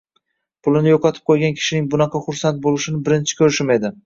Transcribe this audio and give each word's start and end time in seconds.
Pulini 0.67 0.89
yo’qotib 0.93 1.27
qo’ygan 1.31 1.53
kishining 1.59 1.91
bunaqa 1.93 2.23
xursand 2.29 2.63
bo’lishini 2.65 3.05
birinchi 3.11 3.41
ko’rishim 3.45 3.77
edi. 3.79 3.95